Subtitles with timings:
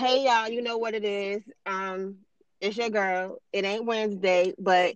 [0.00, 1.42] Hey y'all, you know what it is.
[1.66, 2.16] Um,
[2.58, 3.36] it's your girl.
[3.52, 4.94] It ain't Wednesday, but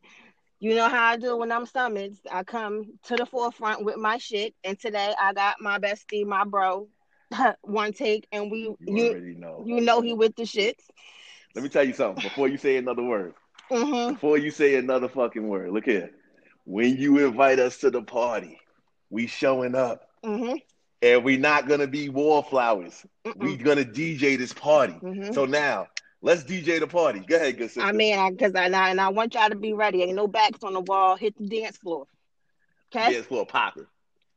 [0.61, 2.17] you know how I do when I'm summoned.
[2.33, 6.45] I come to the forefront with my shit, and today I got my bestie, my
[6.45, 6.89] bro,
[7.61, 9.63] one take, and we You you already know.
[9.67, 10.81] you know he with the shits.
[11.55, 13.35] Let me tell you something before you say another word.
[13.71, 16.13] hmm Before you say another fucking word, look here.
[16.65, 18.59] When you invite us to the party,
[19.11, 20.55] we showing up, hmm
[21.05, 23.07] and we're not gonna be wallflowers.
[23.35, 23.59] We Mm-mm.
[23.59, 25.03] gonna DJ this party.
[25.03, 25.89] hmm So now
[26.23, 27.21] let's DJ the party.
[27.21, 27.83] Go ahead, good sister.
[27.83, 30.03] I mean, I because I, and I and I want y'all to be ready.
[30.03, 31.17] Ain't no backs on the wall.
[31.17, 32.07] Hit the dance floor.
[32.95, 33.15] Okay.
[33.15, 33.87] Dance floor popping.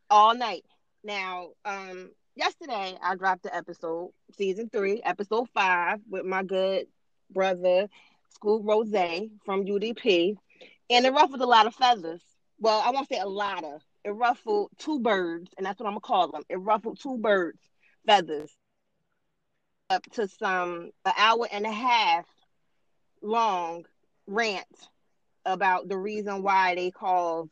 [0.10, 0.66] all night.
[1.04, 6.88] Now, um, yesterday I dropped the episode, season three, episode five, with my good
[7.30, 7.88] brother,
[8.38, 10.38] Scoob Rose from UDP,
[10.90, 12.24] and it ruffled a lot of feathers.
[12.60, 13.82] Well, I won't say a lot of.
[14.08, 16.44] It ruffled two birds, and that's what I'm gonna call them.
[16.50, 17.60] It ruffled two birds'
[18.06, 18.56] feathers
[19.90, 22.26] up to some an hour and a half
[23.22, 23.86] long
[24.26, 24.66] rant
[25.46, 27.50] about the reason why they call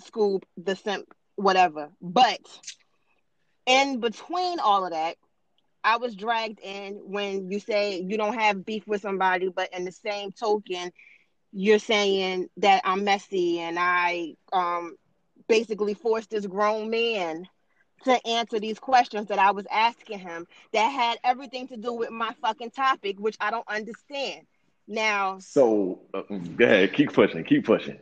[0.00, 1.06] Scoop the simp
[1.36, 1.90] whatever.
[2.02, 2.40] But
[3.64, 5.16] in between all of that,
[5.82, 9.86] I was dragged in when you say you don't have beef with somebody, but in
[9.86, 10.92] the same token,
[11.50, 14.96] you're saying that I'm messy and I um
[15.52, 17.48] basically forced this grown man
[18.04, 22.10] to answer these questions that I was asking him that had everything to do with
[22.10, 24.46] my fucking topic, which I don't understand.
[24.88, 26.22] Now, So uh,
[26.56, 27.98] go ahead, keep pushing, keep pushing.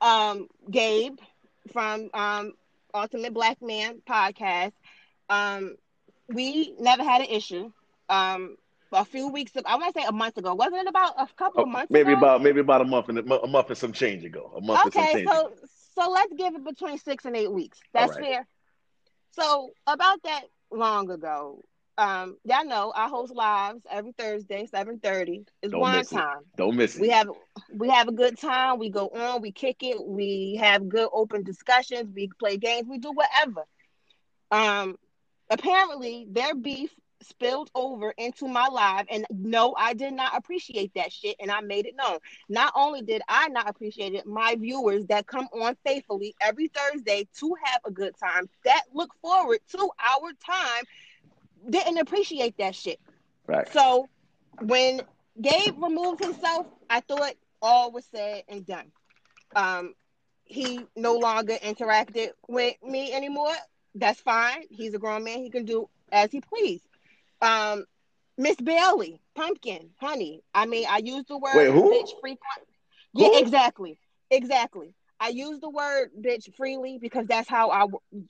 [0.00, 1.18] um, Gabe
[1.72, 2.52] from um,
[2.94, 4.72] Ultimate Black Man podcast.
[5.28, 5.76] Um,
[6.28, 7.72] we never had an issue.
[8.08, 8.56] Um,
[8.92, 10.54] a few weeks ago, I want to say a month ago.
[10.54, 12.12] Wasn't it about a couple Oh, of months maybe ago?
[12.12, 14.52] about maybe about a month and a month and some change ago.
[14.56, 15.30] A month and some Okay, change.
[15.30, 15.52] ago.
[15.98, 17.80] So let's give it between six and eight weeks.
[17.92, 18.16] That's right.
[18.16, 18.46] fair.
[19.30, 21.62] So about that long ago,
[21.98, 25.44] um, y'all know I host lives every Thursday, seven thirty.
[25.62, 26.26] It's Don't wine miss it.
[26.26, 26.42] time.
[26.56, 27.00] Don't miss it.
[27.00, 27.28] we have
[27.72, 31.42] we have a good time we go on we kick it we have good open
[31.42, 33.64] discussions we play games we do whatever
[34.50, 34.96] um
[35.50, 36.90] apparently their beef
[37.22, 41.60] spilled over into my live and no i did not appreciate that shit and i
[41.60, 42.18] made it known
[42.48, 47.26] not only did i not appreciate it my viewers that come on faithfully every thursday
[47.36, 50.84] to have a good time that look forward to our time
[51.68, 53.00] didn't appreciate that shit
[53.48, 53.72] right.
[53.72, 54.08] so
[54.60, 55.02] when
[55.40, 58.90] Gabe removed himself, I thought all was said and done.
[59.54, 59.94] Um,
[60.44, 63.54] he no longer interacted with me anymore.
[63.94, 64.64] That's fine.
[64.70, 65.38] He's a grown man.
[65.38, 66.80] He can do as he please.
[67.40, 67.84] Um,
[68.36, 70.42] Miss Bailey, pumpkin, honey.
[70.54, 71.90] I mean, I use the word Wait, who?
[71.92, 72.68] bitch frequent.
[73.14, 73.38] Yeah, Who?
[73.38, 73.98] exactly,
[74.30, 74.94] exactly.
[75.20, 77.86] I use the word bitch freely because that's how I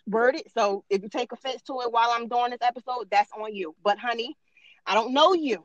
[0.06, 0.50] word it.
[0.52, 3.74] So if you take offense to it while I'm doing this episode, that's on you.
[3.84, 4.36] But honey,
[4.86, 5.64] I don't know you.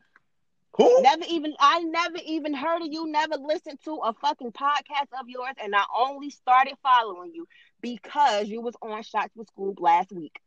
[0.75, 1.01] Who?
[1.03, 5.29] Never even I never even heard of you, never listened to a fucking podcast of
[5.29, 7.47] yours, and I only started following you
[7.81, 10.39] because you was on Shots with Scoop last week.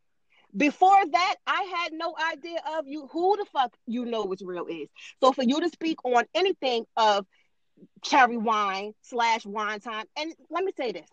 [0.57, 4.65] Before that, I had no idea of you who the fuck you know what's real
[4.65, 4.89] is.
[5.21, 7.25] So for you to speak on anything of
[8.03, 11.07] cherry wine slash wine time, and let me say this.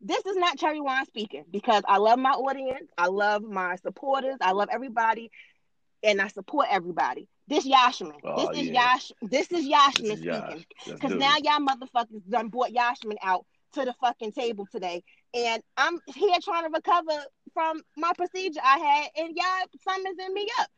[0.00, 4.36] This is not cherry wine speaking because I love my audience, I love my supporters,
[4.40, 5.30] I love everybody,
[6.02, 7.28] and I support everybody.
[7.48, 8.20] This Yashman.
[8.24, 8.94] Oh, this is yeah.
[8.94, 9.12] Yash.
[9.22, 10.64] This is Yashman speaking.
[10.86, 13.44] Because now y'all motherfuckers done brought Yashman out
[13.74, 15.02] to the fucking table today.
[15.34, 17.24] And I'm here trying to recover
[17.54, 20.68] from my procedure I had, and y'all summoning me up.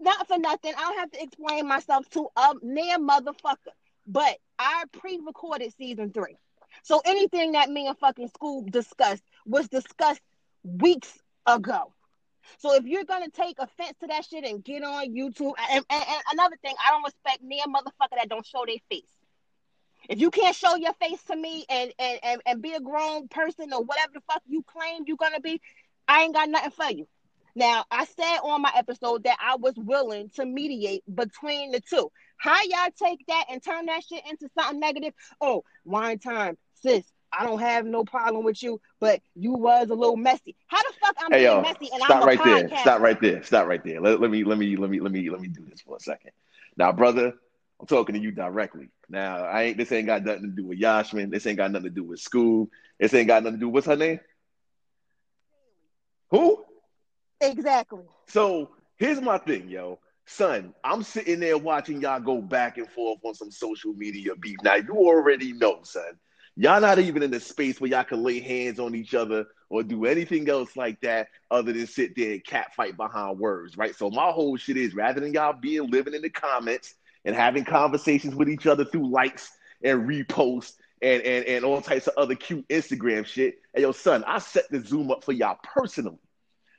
[0.00, 0.72] Not for nothing.
[0.76, 3.72] I don't have to explain myself to a near motherfucker.
[4.06, 6.36] But I pre-recorded season three.
[6.82, 10.22] So anything that me and fucking Scoob discussed was discussed
[10.64, 11.92] weeks ago.
[12.58, 16.04] So if you're gonna take offense to that shit and get on YouTube, and, and,
[16.08, 19.08] and another thing, I don't respect me near motherfucker that don't show their face.
[20.08, 23.28] If you can't show your face to me and and, and and be a grown
[23.28, 25.60] person or whatever the fuck you claim you're gonna be,
[26.12, 27.08] I ain't got nothing for you.
[27.54, 32.10] Now I said on my episode that I was willing to mediate between the two.
[32.36, 35.14] How y'all take that and turn that shit into something negative?
[35.40, 37.04] Oh, wine time, sis.
[37.32, 40.54] I don't have no problem with you, but you was a little messy.
[40.66, 42.78] How the fuck I'm Hey being yo, messy and stop I'm a right there.
[42.80, 43.42] Stop right there.
[43.42, 44.00] Stop right there.
[44.02, 46.00] Let, let me let me let me let me let me do this for a
[46.00, 46.32] second.
[46.76, 47.32] Now, brother,
[47.80, 48.90] I'm talking to you directly.
[49.08, 51.30] Now, I ain't this ain't got nothing to do with Yashman.
[51.30, 52.68] This ain't got nothing to do with Scoob.
[53.00, 53.68] This ain't got nothing to do.
[53.70, 54.20] What's her name?
[56.32, 56.64] Who?
[57.40, 58.02] Exactly.
[58.26, 60.00] So here's my thing, yo.
[60.24, 64.56] Son, I'm sitting there watching y'all go back and forth on some social media beef.
[64.62, 66.18] Now you already know, son.
[66.56, 69.82] Y'all not even in the space where y'all can lay hands on each other or
[69.82, 73.94] do anything else like that other than sit there and catfight behind words, right?
[73.94, 76.94] So my whole shit is rather than y'all being living in the comments
[77.24, 79.50] and having conversations with each other through likes
[79.82, 83.58] and reposts and, and, and all types of other cute Instagram shit.
[83.74, 86.18] And yo, son, I set the Zoom up for y'all personally.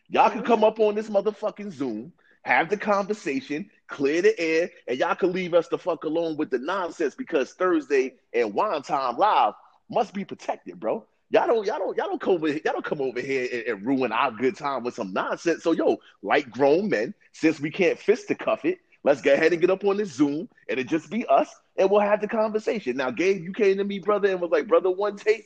[0.10, 4.98] Y'all can come up on this motherfucking Zoom, have the conversation, clear the air, and
[4.98, 9.18] y'all can leave us the fuck alone with the nonsense because Thursday and Wine Time
[9.18, 9.54] Live
[9.90, 11.06] must be protected, bro.
[11.30, 13.86] Y'all don't, y'all don't, y'all don't come over, y'all don't come over here and, and
[13.86, 15.64] ruin our good time with some nonsense.
[15.64, 19.52] So, yo, like grown men, since we can't fist to cuff it, let's go ahead
[19.52, 22.28] and get up on this Zoom and it just be us and we'll have the
[22.28, 22.98] conversation.
[22.98, 25.46] Now, Gabe, you came to me, brother, and was like, brother, one take,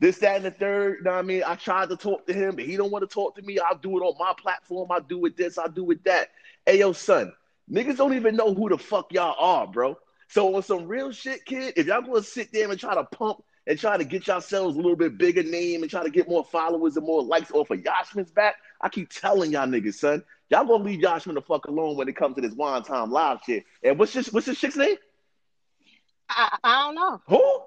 [0.00, 0.98] this, that, and the third.
[0.98, 1.42] You know I mean?
[1.46, 3.58] I tried to talk to him, but he don't want to talk to me.
[3.58, 4.90] I'll do it on my platform.
[4.90, 6.28] I'll do it this, I'll do it that.
[6.66, 7.32] Hey, yo, son,
[7.70, 9.96] niggas don't even know who the fuck y'all are, bro.
[10.28, 13.42] So on some real shit, kid, if y'all gonna sit there and try to pump
[13.66, 16.44] and try to get yourselves a little bit bigger name and try to get more
[16.44, 20.64] followers and more likes off of Yashman's back, I keep telling y'all niggas, son, y'all
[20.64, 23.64] gonna leave Yashman the fuck alone when it comes to this wine time live shit.
[23.82, 24.96] And what's this what's this chick's name?
[26.30, 27.20] I, I don't know.
[27.28, 27.60] Who?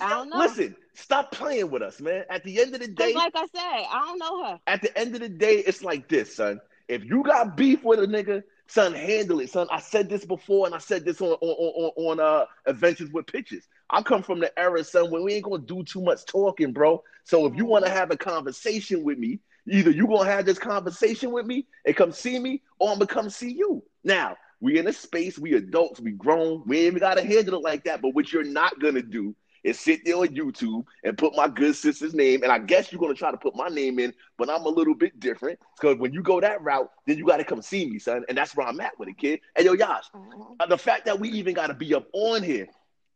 [0.00, 0.38] I don't know.
[0.38, 2.24] Listen, stop playing with us, man.
[2.30, 4.60] At the end of the day, like I said, I don't know her.
[4.66, 6.60] At the end of the day, it's like this, son.
[6.88, 9.66] If you got beef with a nigga, son, handle it, son.
[9.70, 13.26] I said this before, and I said this on on on, on uh adventures with
[13.26, 13.68] pictures.
[13.90, 17.02] I come from the era, son, when we ain't gonna do too much talking, bro.
[17.24, 20.58] So if you want to have a conversation with me, either you gonna have this
[20.58, 23.82] conversation with me and come see me, or I'm gonna come see you.
[24.04, 27.62] Now we in a space, we adults, we grown, we ain't even gotta handle it
[27.62, 28.00] like that.
[28.00, 31.74] But what you're not gonna do is sit there on YouTube and put my good
[31.74, 32.44] sister's name.
[32.44, 34.94] And I guess you're gonna try to put my name in, but I'm a little
[34.94, 35.58] bit different.
[35.80, 38.24] Because when you go that route, then you gotta come see me, son.
[38.28, 39.40] And that's where I'm at with it, kid.
[39.56, 40.56] And yo, Yash, Mhm.
[40.60, 42.68] uh, the fact that we even gotta be up on here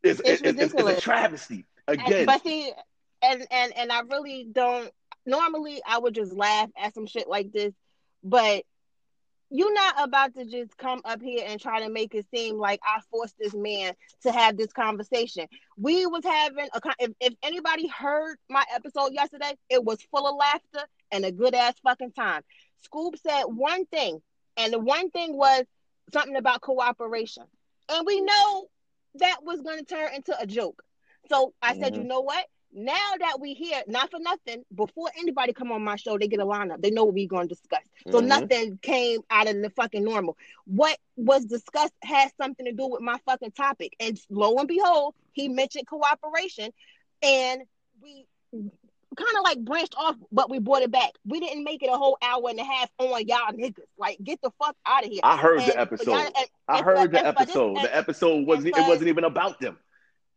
[0.03, 1.65] is, It's is, is, is a travesty.
[1.87, 2.73] And- Again, but see,
[3.23, 4.91] and and and I really don't.
[5.25, 7.73] Normally, I would just laugh at some shit like this,
[8.25, 8.65] but
[9.51, 12.81] you're not about to just come up here and try to make it seem like
[12.85, 15.47] I forced this man to have this conversation.
[15.77, 20.27] We was having a con- if, if anybody heard my episode yesterday, it was full
[20.27, 22.43] of laughter and a good ass fucking time.
[22.83, 24.21] Scoop said one thing,
[24.57, 25.65] and the one thing was
[26.13, 27.45] something about cooperation,
[27.89, 28.69] and we know
[29.17, 30.83] that was going to turn into a joke.
[31.31, 31.99] So I said, Mhm.
[31.99, 32.47] you know what?
[32.79, 36.41] Now that we here, not for nothing, before anybody come on my show, they get
[36.41, 36.83] a lineup.
[36.83, 37.81] They know what we're going to discuss.
[38.11, 38.27] So Mhm.
[38.27, 40.37] nothing came out of the fucking normal.
[40.67, 43.97] What was discussed has something to do with my fucking topic.
[43.99, 46.71] And lo and behold, he mentioned cooperation,
[47.23, 47.63] and
[48.03, 51.13] we kind of like branched off, but we brought it back.
[51.25, 53.87] We didn't make it a whole hour and a half on y'all niggas.
[53.97, 55.21] Like, get the fuck out of here.
[55.23, 56.13] I heard And the episode.
[56.13, 56.35] and-
[56.69, 57.77] I heard for- the and episode.
[57.79, 58.77] and- the episode wasn't.
[58.77, 59.79] and It wasn't even about them.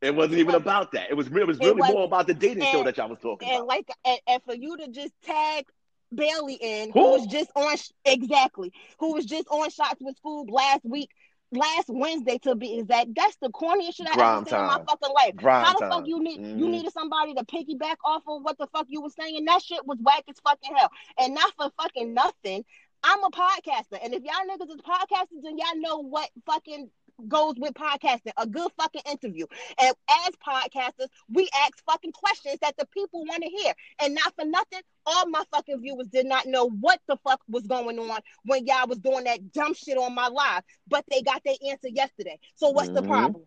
[0.01, 1.10] It wasn't even about that.
[1.10, 1.28] It was.
[1.28, 1.98] It was It really wasn't.
[1.98, 3.68] more about the dating show that y'all was talking and about.
[3.68, 5.66] like and, and for you to just tag
[6.13, 7.01] Bailey in, Who?
[7.01, 7.75] who was just on
[8.06, 11.10] exactly, who was just on shots with Scoob last week,
[11.51, 13.10] last Wednesday to be exact.
[13.13, 15.36] That's the corniest shit I Grime ever seen in my fucking life.
[15.36, 15.92] Grime How the time.
[15.92, 16.72] fuck you need you Mhm.
[16.72, 19.44] needed somebody to piggyback off of what the fuck you was saying?
[19.45, 20.90] That shit was whack as fucking hell.
[21.19, 22.63] And not for fucking nothing.
[23.04, 26.90] I'm a podcaster, and if y'all niggas is podcasters, then y'all know what fucking
[27.27, 28.31] goes with podcasting.
[28.38, 29.45] A good fucking interview.
[29.80, 33.74] And as podcasters, we ask fucking questions that the people want to hear.
[34.01, 37.66] And not for nothing, all my fucking viewers did not know what the fuck was
[37.68, 41.44] going on when y'all was doing that dumb shit on my live, but they got
[41.44, 42.39] their answer yesterday.
[42.56, 43.07] So what's the Mhm.
[43.07, 43.45] problem?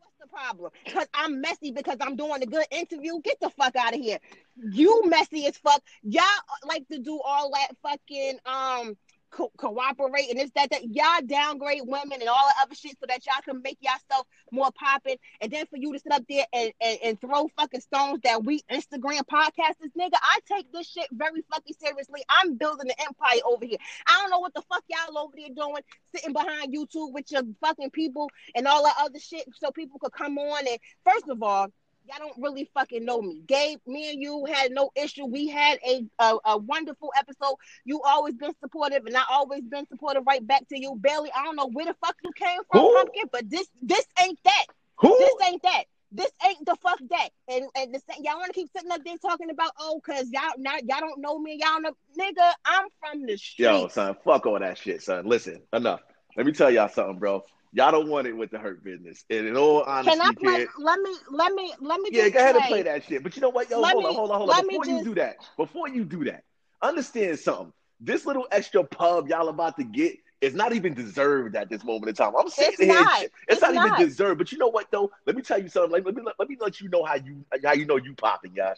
[0.00, 0.70] What's the problem?
[0.84, 3.20] Because I'm messy because I'm doing a good interview.
[3.22, 4.18] Get the fuck out of here.
[4.56, 5.82] You messy as fuck.
[6.02, 6.24] Y'all
[6.64, 8.96] like to do all that fucking um
[9.30, 10.84] co- cooperate and this that that.
[10.84, 14.70] Y'all downgrade women and all the other shit so that y'all can make yourself more
[14.72, 18.20] popping and then for you to sit up there and, and, and throw fucking stones
[18.24, 22.22] that we Instagram podcasters nigga I take this shit very fucking seriously.
[22.28, 23.78] I'm building an empire over here.
[24.06, 25.82] I don't know what the fuck y'all over there doing
[26.14, 30.12] sitting behind YouTube with your fucking people and all that other shit so people could
[30.12, 31.68] come on and first of all
[32.08, 33.42] y'all don't really fucking know me.
[33.46, 35.24] Gabe, me and you had no issue.
[35.24, 37.56] We had a, a a wonderful episode.
[37.84, 40.96] You always been supportive, and I always been supportive right back to you.
[41.00, 42.94] Bailey, I don't know where the fuck you came from, Who?
[42.94, 44.66] pumpkin, but this this ain't that.
[44.98, 45.16] Who?
[45.18, 45.84] This ain't that.
[46.12, 47.30] This ain't the fuck that.
[47.48, 50.52] And and the, y'all want to keep sitting up there talking about oh, cause y'all
[50.58, 51.58] not y'all don't know me.
[51.60, 52.52] Y'all know, nigga.
[52.64, 53.64] I'm from the street.
[53.64, 55.26] Yo, son, fuck all that shit, son.
[55.26, 56.00] Listen, enough.
[56.36, 57.44] Let me tell y'all something, bro.
[57.76, 59.22] Y'all don't want it with the hurt business.
[59.28, 60.56] And in all honesty, Can I play?
[60.60, 62.08] kid, Let me let me let me.
[62.10, 62.62] yeah, just go ahead play.
[62.62, 63.22] and play that shit.
[63.22, 64.66] But you know what, yo, Let hold me- on, hold on, hold on.
[64.66, 66.44] Before you do that, before you do that,
[66.80, 67.74] understand something.
[68.00, 72.08] This little extra pub y'all about to get is not even deserved at this moment
[72.08, 72.32] in time.
[72.38, 73.22] I'm sitting It's here, not.
[73.24, 73.86] it's, It's not, not.
[73.98, 74.38] even deserved.
[74.38, 75.10] But you know what though?
[75.26, 75.90] Let me tell you something.
[75.92, 78.52] Like, let me let me let you know how you how you know you popping,
[78.54, 78.76] guys.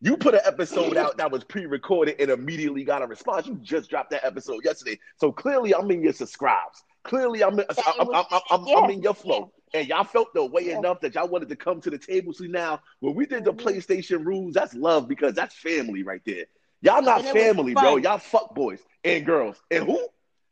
[0.00, 3.46] You put an episode out that was pre-recorded and immediately got a response.
[3.46, 6.82] You just dropped that episode yesterday, so clearly I'm in your subscribes.
[7.04, 10.44] Clearly I'm in, I'm, I'm, I'm, I'm, I'm in your flow, and y'all felt the
[10.44, 12.32] way enough that y'all wanted to come to the table.
[12.32, 13.54] See, now, when we did the Mm-hmm.
[13.54, 16.44] PlayStation rules, that's love because that's family right there.
[16.82, 17.96] Y'all not And it was family, bro.
[17.96, 19.60] Y'all fuck boys and girls.
[19.70, 19.98] And who?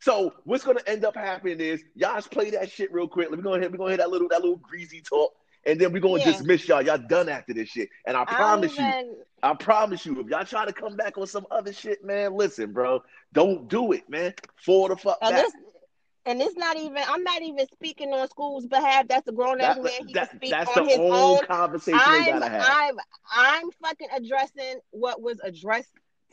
[0.01, 3.31] So what's gonna end up happening is y'all just play that shit real quick.
[3.31, 3.71] Let me go ahead.
[3.71, 5.33] We're gonna hear that little that little greasy talk.
[5.67, 6.23] And then we're gonna Yeah.
[6.23, 6.83] dismiss y'all.
[6.83, 7.89] Y'all done after this shit.
[8.07, 8.95] And I I promise you,
[9.43, 12.73] I promise you, if y'all try to come back on some other shit, man, listen,
[12.73, 13.03] bro.
[13.33, 14.35] Don't do it, man.
[14.65, 15.39] Fall the fuck And back.
[15.39, 15.53] this,
[16.29, 17.03] and it's not even.
[17.09, 19.09] I'm not even speaking on Scoob's behalf.
[19.09, 20.07] That's a grown ass man.
[20.07, 22.65] He that- can speak that's on the his own conversation I'm, gotta have.
[22.65, 22.97] I'm,
[23.35, 25.93] I'm fucking addressing what was addressed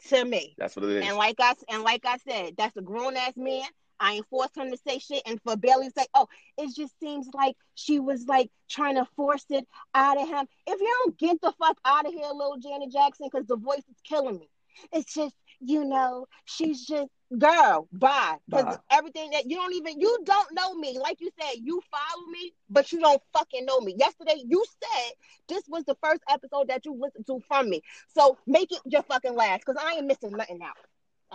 [0.10, 0.54] to me.
[0.58, 1.08] That's what it is.
[1.08, 3.64] And like I and like I said, that's a grown ass man.
[3.98, 5.24] I ain't forced him to say shit.
[5.26, 9.08] And for Bailey to say, "Oh, it just seems like she was like trying to
[9.16, 12.58] force it out of him." If you don't get the fuck out of here, little
[12.58, 14.50] Janet Jackson, because the voice is killing me.
[14.92, 17.88] It's just you know, she's just girl.
[17.92, 18.38] Bye.
[18.48, 20.98] Because everything that you don't even you don't know me.
[21.00, 23.96] Like you said, you follow me, but you don't fucking know me.
[23.98, 25.12] Yesterday, you said
[25.48, 27.82] this was the first episode that you listened to from me.
[28.16, 30.78] So make it your fucking last, because I ain't missing nothing out.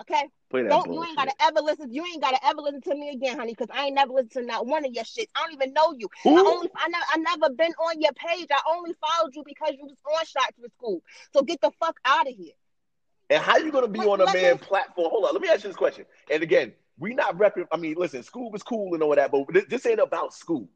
[0.01, 0.23] Okay.
[0.51, 1.93] Play Don't you ain't gotta ever listen.
[1.93, 4.43] You ain't gotta ever listen to me again, honey, because I ain't never listened to
[4.43, 5.29] not one of your shits.
[5.35, 6.09] I don't even know you.
[6.25, 8.49] I only I never I never been on your page.
[8.51, 11.01] I only followed you because you was on shots with Scoob.
[11.35, 12.53] So get the fuck out of here.
[13.31, 15.09] And how you gonna be on a man platform?
[15.11, 16.05] Hold on, let me ask you this question.
[16.31, 17.67] And again, we not repping.
[17.73, 20.69] I mean, listen, Scoob was cool and all that, but this, this ain't about Scoob.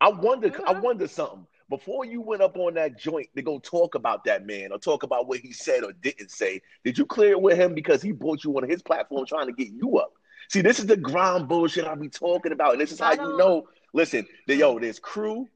[0.00, 0.48] I wonder.
[0.66, 0.82] I Mhm.
[0.82, 1.46] wonder something.
[1.68, 5.02] Before you went up on that joint to go talk about that man or talk
[5.02, 8.10] about what he said or didn't say, did you clear it with him because he
[8.10, 10.14] brought you on his platform trying to get you up?
[10.48, 13.36] See, this is the ground bullshit I be talking about, and this is how you
[13.36, 13.68] know.
[13.92, 15.46] Listen, the, yo, there's crew,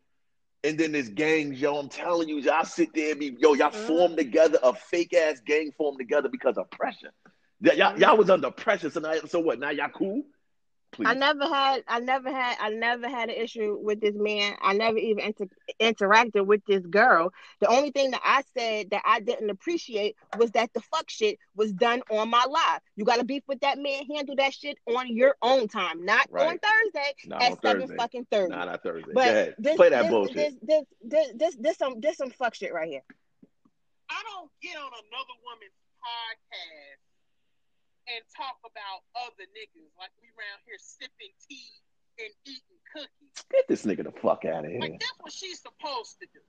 [0.65, 1.61] and then there's gangs.
[1.61, 3.87] Yo, I'm telling you, y'all sit there and be yo, y'all Mhm.
[3.87, 7.11] form together a fake ass gang form together because of pressure.
[7.61, 9.59] Y'all, y'all was under pressure, so now, so what?
[9.59, 10.25] Now y'all cool?
[10.93, 11.09] Please.
[11.09, 14.55] I never had I never had I never had an issue with this man.
[14.61, 15.47] I never even inter-
[15.81, 17.33] interacted with this girl.
[17.61, 21.39] The only thing that I said that I didn't appreciate was that the fuck shit
[21.57, 22.81] was done on my live.
[22.97, 24.05] You got to beef with that man.
[24.15, 27.97] Handle that shit on your own time, not on Thursday Not at on seven Thursday.
[27.97, 28.51] fucking thirty.
[28.55, 29.13] Not on Thursday.
[29.15, 29.55] But Go ahead.
[29.59, 30.35] this, Play that this, bullshit.
[30.37, 33.03] This, this, this, this, this, some, this some fuck shit right here.
[34.11, 35.73] I don't get on another woman's
[36.05, 37.01] podcast
[38.11, 41.71] and talk about other niggas like we around here sipping tea
[42.19, 43.35] and eating cookies.
[43.51, 44.83] Get this nigga the fuck out of here.
[44.83, 46.43] Like that's what she's supposed to do.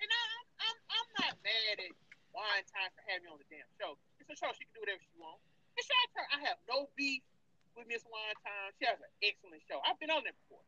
[0.00, 0.24] And I,
[0.66, 1.92] I'm I'm not mad at
[2.32, 3.96] Wine Time for having me on the damn show.
[4.20, 5.44] It's a show she can do whatever she wants.
[5.76, 6.28] It's your turn.
[6.32, 7.24] I have no beef
[7.76, 8.72] with Miss Wine Time.
[8.80, 9.80] She has an excellent show.
[9.84, 10.64] I've been on there before.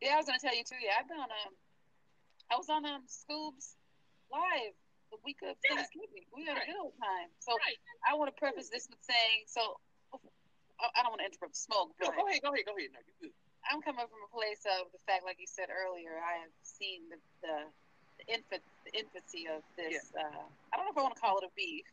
[0.00, 0.80] Yeah, I was gonna tell you too.
[0.80, 1.52] Yeah, I've been on um,
[2.52, 3.76] I was on um Scoob's
[4.28, 4.76] live
[5.10, 5.76] the week of Yeah.
[5.76, 6.26] Thanksgiving.
[6.34, 7.30] We had a good old time.
[7.40, 7.78] So Right.
[8.06, 9.80] I want to preface this with saying, so
[10.78, 12.92] I I don't want to interrupt smoke, No, go ahead, go ahead, go ahead.
[12.92, 13.34] No, you good.
[13.70, 17.08] I'm coming from a place of the fact, like you said earlier, I have seen
[17.08, 17.56] the the,
[18.20, 20.12] the infant the infancy of this.
[20.14, 21.86] Uh, I don't know if I want to call it a beef,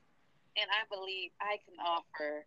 [0.60, 2.46] and I believe I can offer,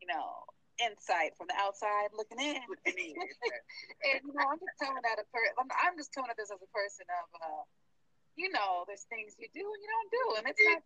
[0.00, 0.42] you know,
[0.82, 2.56] insight from the outside looking in.
[2.86, 6.50] and you know, I'm just coming at a per- I'm, I'm just coming at this
[6.50, 7.62] as a person of, uh,
[8.36, 10.82] you know, there's things you do and you don't do, and it's not,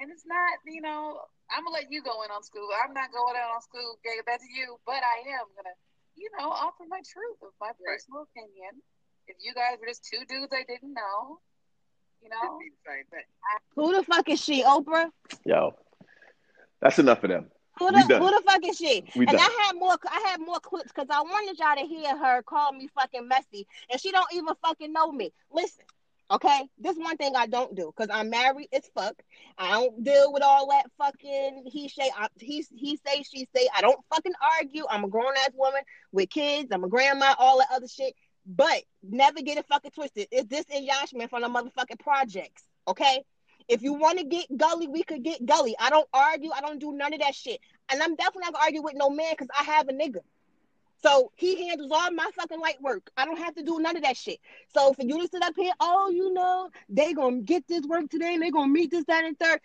[0.00, 2.68] and it's not, you know, I'm gonna let you go in on Scoob.
[2.84, 5.76] I'm not going in on Scoob, gave that to you, but I am gonna,
[6.16, 7.96] you know, offer my truth of my Right.
[7.96, 8.82] personal opinion.
[9.28, 11.40] If you guys were just two dudes I didn't know,
[12.22, 13.26] you know, It'd be the same thing.
[13.74, 15.10] Who the fuck is she, Oprah?
[15.44, 15.74] Yo,
[16.80, 17.50] that's enough of them.
[17.78, 19.04] Who the, who the fuck is she?
[19.14, 19.46] We and done.
[19.46, 22.72] I had more I had more clips because I wanted y'all to hear her call
[22.72, 25.32] me fucking messy, and she don't even fucking know me.
[25.52, 25.84] Listen,
[26.30, 29.14] okay, this one thing I don't do because I'm married as fuck.
[29.58, 33.68] I don't deal with all that fucking he say I, he he say she say.
[33.74, 34.84] I don't fucking argue.
[34.90, 36.68] I'm a grown ass woman with kids.
[36.72, 37.34] I'm a grandma.
[37.38, 38.14] All that other shit.
[38.46, 40.28] But never get it fucking twisted.
[40.30, 42.62] It's this Yashman from the motherfucking projects.
[42.86, 43.24] Okay.
[43.68, 45.74] If you want to get gully, we could get gully.
[45.80, 46.50] I don't argue.
[46.56, 47.60] I don't do none of that shit.
[47.90, 50.20] And I'm definitely not gonna argue with no man because I have a nigga.
[51.02, 53.10] So he handles all my fucking light work.
[53.16, 54.38] I don't have to do none of that shit.
[54.74, 58.08] So for you to sit up here, oh, you know, they gonna get this work
[58.10, 59.60] today and they gonna meet this, that, and third.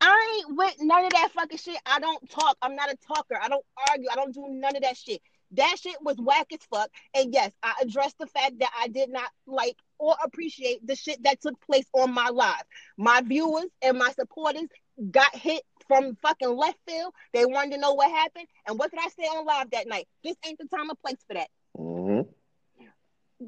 [0.00, 1.78] I ain't with none of that fucking shit.
[1.86, 2.56] I don't talk.
[2.60, 3.38] I'm not a talker.
[3.40, 4.08] I don't argue.
[4.10, 5.22] I don't do none of that shit.
[5.52, 6.90] That shit was whack as fuck.
[7.14, 11.22] And yes, I addressed the fact that I did not like or appreciate the shit
[11.22, 12.64] that took place on my live.
[12.96, 14.66] My viewers and my supporters
[15.10, 17.12] got hit from fucking left field.
[17.32, 18.46] They wanted to know what happened.
[18.66, 20.06] And what did I say on live that night?
[20.24, 21.48] This ain't the time or place for that.
[21.76, 22.20] hmm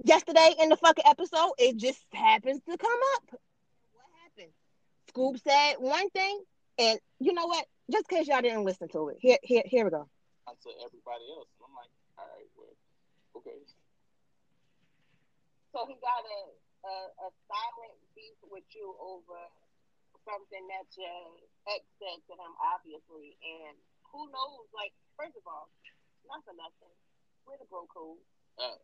[0.05, 3.39] Yesterday in the fucking episode, it just happens to come up.
[3.93, 4.53] What happened?
[5.15, 6.43] Scoob said one thing,
[6.79, 7.65] and you know what?
[7.93, 10.09] Just in case y'all didn't listen to it, here, here, here we go.
[10.63, 12.75] To everybody else, I'm like, all right, well,
[13.39, 13.59] okay.
[15.75, 16.41] So he got a,
[16.87, 16.95] a
[17.27, 19.37] a silent beef with you over
[20.25, 21.39] something that your
[21.69, 23.77] ex said to him, obviously, and
[24.11, 24.67] who knows?
[24.73, 25.69] Like, first of all,
[26.29, 26.93] not for nothing.
[27.45, 28.21] Where the bro code?
[28.57, 28.81] Uh,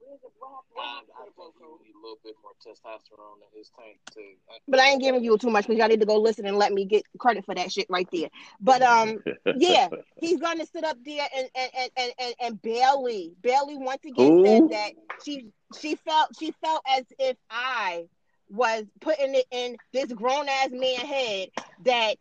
[0.00, 0.48] Where's the bro?
[0.48, 3.70] I, Where's I the bro think he need a little bit more testosterone in his
[3.78, 4.20] tank to.
[4.68, 6.72] But I ain't giving you too much because y'all need to go listen and let
[6.72, 8.28] me get credit for that shit right there.
[8.60, 9.18] But um,
[9.56, 9.88] yeah,
[10.20, 14.32] he's gonna sit up there and and and and, and, and Bailey, Bailey once again
[14.32, 14.46] Who?
[14.46, 14.90] said that
[15.24, 15.48] she
[15.80, 18.06] she felt she felt as if I
[18.48, 21.48] was putting it in this grown ass man head
[21.84, 22.16] that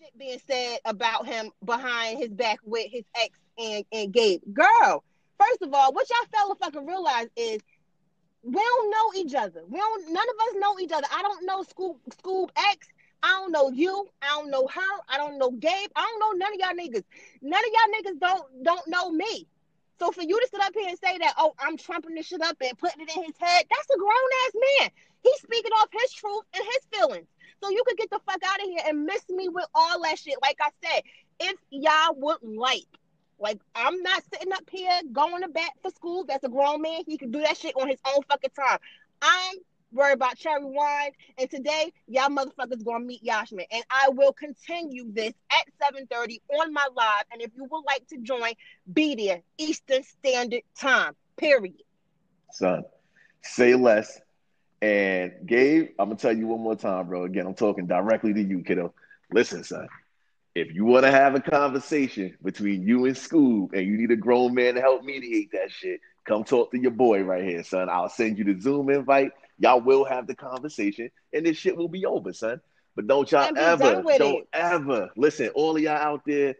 [0.00, 4.40] shit being said about him behind his back with his ex and and Gabe.
[4.52, 5.04] Girl,
[5.38, 7.60] first of all, what y'all fella fucking realize is
[8.42, 9.62] we don't know each other.
[9.68, 10.12] We don't.
[10.12, 11.06] None of us know each other.
[11.12, 12.88] I don't know Scoob Scoob X.
[13.22, 14.08] I don't know you.
[14.20, 15.00] I don't know her.
[15.08, 15.90] I don't know Gabe.
[15.94, 17.04] I don't know none of y'all niggas.
[17.40, 19.46] None of y'all niggas don't don't know me.
[20.02, 22.42] So for you to sit up here and say that, oh, I'm trumping this shit
[22.42, 24.90] up and putting it in his head, that's a grown ass man.
[25.22, 27.28] He's speaking off his truth and his feelings.
[27.62, 30.18] So you could get the fuck out of here and miss me with all that
[30.18, 30.34] shit.
[30.42, 31.02] Like I said,
[31.38, 32.88] if y'all would like,
[33.38, 36.26] like I'm not sitting up here going to bat for Scoob.
[36.26, 37.04] That's a grown man.
[37.06, 38.78] He can do that shit on his own fucking time.
[39.22, 39.54] I'm
[39.92, 41.12] worried about cherry wine.
[41.38, 43.66] And today, y'all motherfuckers gonna meet Yashman.
[43.70, 47.24] And I will continue this at 7:30 on my live.
[47.32, 48.52] And if you would like to join,
[48.92, 51.14] be there Eastern Standard Time.
[51.36, 51.82] Period.
[52.52, 52.84] son.
[53.42, 54.20] Say less.
[54.82, 57.24] And Gabe, I'm gonna tell you one more time, bro.
[57.24, 58.94] Again, I'm talking directly to you, kiddo.
[59.32, 59.88] Listen, son.
[60.54, 64.16] If you want to have a conversation between you and Scoob, and you need a
[64.16, 67.88] grown man to help mediate that shit, come talk to your boy right here, son.
[67.88, 69.30] I'll send you the Zoom invite.
[69.62, 72.60] Y'all will have the conversation, and this shit will be over, son.
[72.96, 74.48] But don't y'all ever, don't it.
[74.52, 75.50] ever listen.
[75.54, 76.56] All of y'all out there,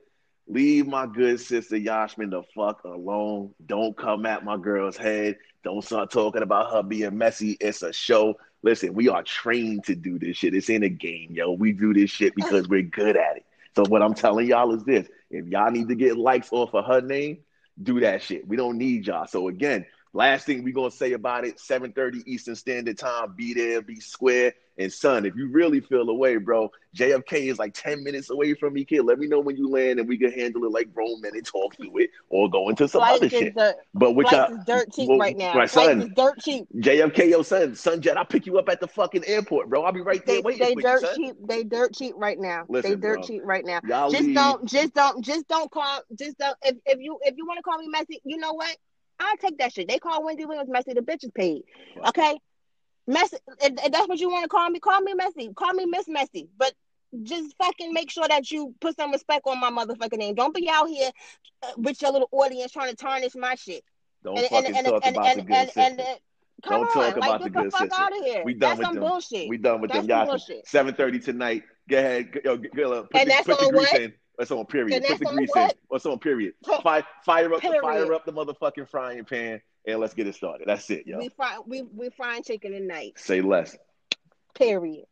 [0.47, 3.55] leave my good sister Yashmin the fuck alone.
[3.67, 5.37] Don't come at my girl's head.
[5.65, 7.57] Don't start talking about her being messy.
[7.61, 8.37] It's a show.
[8.63, 10.55] Listen, we are trained to do this shit.
[10.55, 11.51] It's in a game, yo.
[11.51, 13.45] We do this shit because we're good at it.
[13.75, 16.85] So what I'm telling y'all is this: if y'all need to get likes off of
[16.85, 17.39] her name,
[17.83, 18.47] do that shit.
[18.47, 19.27] We don't need y'all.
[19.27, 23.35] So again, last thing we gonna say about it: 7:30 Eastern Standard Time.
[23.37, 24.55] Be there, be square.
[24.79, 28.73] And son, if you really feel away, bro, JFK is like 10 minutes away from
[28.73, 29.03] me, kid.
[29.03, 31.45] Let me know when you land, and we can handle it like grown men and
[31.45, 33.55] talk through it, or go into some Flights other shit.
[33.55, 35.55] dirt, But which y'all, is dirt cheap well, right now.
[35.55, 36.13] right, son.
[36.17, 36.67] dirt cheap.
[36.77, 39.83] JFK, yo, son, son Jet, I'll pick you up at the fucking airport, bro.
[39.83, 41.17] I'll be right there They, waiting they for you, dirt son.
[41.17, 41.37] cheap.
[41.47, 42.65] They dirt cheap right now.
[42.71, 43.23] they dirt bro.
[43.23, 43.81] cheap right now.
[43.87, 44.35] Y'all just leave.
[44.35, 47.63] don't just don't just don't call just don't if, if you if you want to
[47.63, 48.75] call me messy you know what
[49.21, 51.63] i'll take that shit they call wendy williams messy the bitch is paid
[52.07, 52.39] okay
[53.07, 55.87] messy if, if that's what you want to call me call me messy call me
[55.87, 56.73] miss messy but
[57.23, 60.69] just fucking make sure that you put some respect on my motherfucking name don't be
[60.71, 61.11] out here
[61.63, 63.85] uh, with your little audience trying to tarnish my shit
[64.25, 65.81] Don't and fucking and talk and about the good and, sister.
[65.81, 66.19] and, and
[66.65, 68.03] come Don't on talk about get the the, good fuck sister.
[68.03, 69.05] out of here We done that's with some them.
[69.05, 70.27] bullshit We done with that's them.
[70.27, 71.65] Y'all seven thirty tonight.
[71.89, 74.01] Go ahead, go, go, go, put And the, that's put on grease what?
[74.01, 74.15] in.
[74.39, 75.05] That's on period.
[75.07, 75.71] Put the grease in.
[75.89, 76.55] What's on period?
[76.83, 80.67] Fire, fire up, the, fire up the motherfucking frying pan, and let's get it started.
[80.67, 81.19] That's it, yo.
[81.19, 83.77] we fry we we frying chicken tonight Say less.
[84.55, 85.05] period